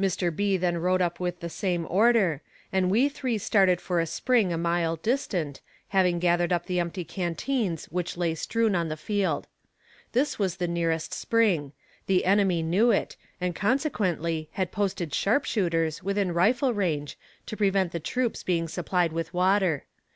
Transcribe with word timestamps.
Mr. 0.00 0.34
B. 0.34 0.56
then 0.56 0.78
rode 0.78 1.00
up 1.00 1.20
with 1.20 1.38
the 1.38 1.48
same 1.48 1.86
order, 1.88 2.42
and 2.72 2.90
we 2.90 3.08
three 3.08 3.38
started 3.38 3.80
for 3.80 4.00
a 4.00 4.04
spring 4.04 4.52
a 4.52 4.58
mile 4.58 4.96
distant, 4.96 5.60
having 5.90 6.18
gathered 6.18 6.52
up 6.52 6.66
the 6.66 6.80
empty 6.80 7.04
canteens 7.04 7.84
which 7.84 8.16
lay 8.16 8.34
strewn 8.34 8.74
on 8.74 8.88
the 8.88 8.96
field. 8.96 9.46
This 10.10 10.40
was 10.40 10.56
the 10.56 10.66
nearest 10.66 11.14
spring; 11.14 11.70
the 12.06 12.24
enemy 12.24 12.64
knew 12.64 12.90
it, 12.90 13.16
and 13.40 13.54
consequently 13.54 14.48
had 14.54 14.72
posted 14.72 15.14
sharpshooters 15.14 16.02
within 16.02 16.34
rifle 16.34 16.74
range 16.74 17.16
to 17.46 17.56
prevent 17.56 17.92
the 17.92 18.00
troops 18.00 18.42
being 18.42 18.66
supplied 18.66 19.12
with 19.12 19.32
water. 19.32 19.84